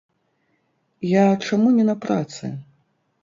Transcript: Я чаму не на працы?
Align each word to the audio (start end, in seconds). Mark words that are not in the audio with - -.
Я 1.09 1.25
чаму 1.47 1.69
не 1.77 1.85
на 1.91 1.95
працы? 2.05 2.45